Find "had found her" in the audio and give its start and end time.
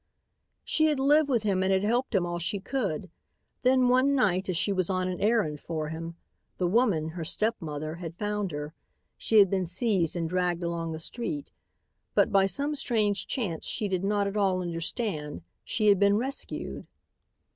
7.97-8.73